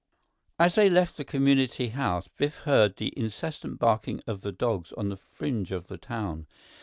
[0.57, 5.09] As they left the community house, Biff heard the incessant barking of the dogs on
[5.09, 6.47] the fringe of the town.